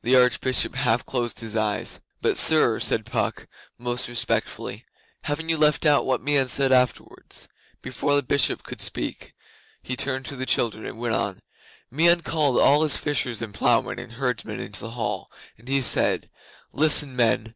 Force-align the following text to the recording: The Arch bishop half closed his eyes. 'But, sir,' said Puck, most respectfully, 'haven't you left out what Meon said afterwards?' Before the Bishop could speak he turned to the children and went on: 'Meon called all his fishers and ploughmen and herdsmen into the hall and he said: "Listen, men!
The 0.00 0.16
Arch 0.16 0.40
bishop 0.40 0.74
half 0.74 1.04
closed 1.04 1.40
his 1.40 1.54
eyes. 1.54 2.00
'But, 2.22 2.38
sir,' 2.38 2.80
said 2.80 3.04
Puck, 3.04 3.46
most 3.76 4.08
respectfully, 4.08 4.82
'haven't 5.24 5.50
you 5.50 5.58
left 5.58 5.84
out 5.84 6.06
what 6.06 6.22
Meon 6.22 6.48
said 6.48 6.72
afterwards?' 6.72 7.46
Before 7.82 8.14
the 8.16 8.22
Bishop 8.22 8.62
could 8.62 8.80
speak 8.80 9.34
he 9.82 9.96
turned 9.96 10.24
to 10.32 10.36
the 10.36 10.46
children 10.46 10.86
and 10.86 10.96
went 10.98 11.14
on: 11.14 11.40
'Meon 11.90 12.22
called 12.22 12.58
all 12.58 12.84
his 12.84 12.96
fishers 12.96 13.42
and 13.42 13.52
ploughmen 13.52 13.98
and 13.98 14.12
herdsmen 14.12 14.60
into 14.60 14.80
the 14.80 14.92
hall 14.92 15.30
and 15.58 15.68
he 15.68 15.82
said: 15.82 16.30
"Listen, 16.72 17.14
men! 17.14 17.52